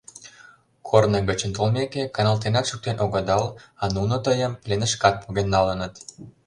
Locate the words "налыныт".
5.53-5.93